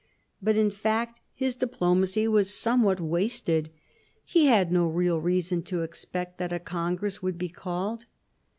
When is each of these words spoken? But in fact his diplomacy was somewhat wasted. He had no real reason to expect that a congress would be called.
But 0.41 0.57
in 0.57 0.71
fact 0.71 1.19
his 1.31 1.53
diplomacy 1.53 2.27
was 2.27 2.51
somewhat 2.51 2.99
wasted. 2.99 3.69
He 4.25 4.47
had 4.47 4.71
no 4.71 4.87
real 4.87 5.21
reason 5.21 5.61
to 5.65 5.83
expect 5.83 6.39
that 6.39 6.51
a 6.51 6.57
congress 6.57 7.21
would 7.21 7.37
be 7.37 7.49
called. 7.49 8.07